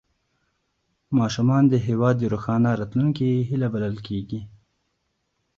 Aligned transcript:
ماشومان 1.17 1.63
د 1.69 1.73
هېواد 1.87 2.15
د 2.19 2.23
روښانه 2.33 2.69
راتلونکي 2.79 3.27
هیله 3.49 3.67
بلل 3.73 3.97
کېږي 4.07 4.41